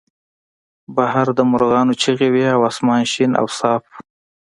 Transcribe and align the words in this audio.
بهر 0.95 1.27
د 1.37 1.39
مرغانو 1.51 1.93
چغې 2.01 2.27
وې 2.33 2.45
او 2.55 2.61
اسمان 2.71 3.03
شین 3.13 3.31
او 3.39 3.45
صاف 3.57 3.81
و 3.91 3.93